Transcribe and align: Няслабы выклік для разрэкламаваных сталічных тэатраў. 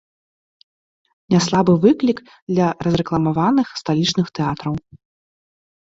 Няслабы 1.33 1.73
выклік 1.85 2.19
для 2.55 2.67
разрэкламаваных 2.87 3.67
сталічных 3.85 4.27
тэатраў. 4.41 4.73